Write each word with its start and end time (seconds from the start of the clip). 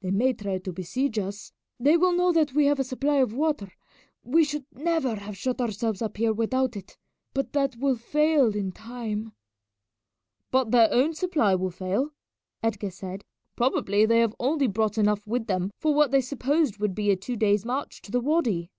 They 0.00 0.10
may 0.10 0.32
try 0.32 0.56
to 0.56 0.72
besiege 0.72 1.18
us. 1.18 1.52
They 1.78 1.98
will 1.98 2.14
know 2.14 2.32
that 2.32 2.54
we 2.54 2.64
have 2.64 2.80
a 2.80 2.82
supply 2.82 3.16
of 3.16 3.34
water 3.34 3.72
we 4.24 4.42
should 4.42 4.64
never 4.72 5.16
have 5.16 5.36
shut 5.36 5.60
ourselves 5.60 6.00
up 6.00 6.16
here 6.16 6.32
without 6.32 6.78
it 6.78 6.96
but 7.34 7.52
that 7.52 7.76
will 7.76 7.96
fail 7.96 8.56
in 8.56 8.72
time." 8.72 9.32
"But 10.50 10.70
their 10.70 10.88
own 10.90 11.12
supply 11.12 11.54
will 11.56 11.70
fail," 11.70 12.14
Edgar 12.62 12.88
said. 12.90 13.26
"Probably 13.54 14.06
they 14.06 14.20
have 14.20 14.34
only 14.40 14.66
brought 14.66 14.96
enough 14.96 15.26
with 15.26 15.46
them 15.46 15.70
for 15.76 15.92
what 15.94 16.10
they 16.10 16.22
supposed 16.22 16.78
would 16.78 16.94
be 16.94 17.10
a 17.10 17.16
two 17.16 17.36
days' 17.36 17.66
march 17.66 18.00
to 18.00 18.10
the 18.10 18.20
wady." 18.20 18.70